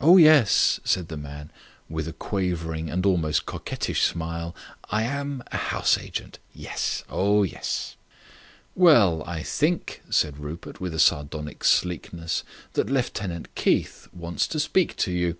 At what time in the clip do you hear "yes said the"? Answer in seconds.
0.16-1.18